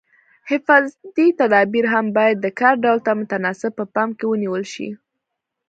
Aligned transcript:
حفاظتي 0.49 1.25
تدابیر 1.39 1.85
هم 1.93 2.05
باید 2.17 2.37
د 2.41 2.47
کار 2.59 2.75
ډول 2.83 2.99
ته 3.05 3.11
متناسب 3.21 3.71
په 3.79 3.85
پام 3.93 4.09
کې 4.17 4.25
ونیول 4.27 4.63
شي. 4.73 4.89